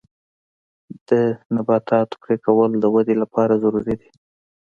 [1.07, 1.09] د
[1.55, 4.09] نباتاتو پرې کول د ودې لپاره ضروري دي.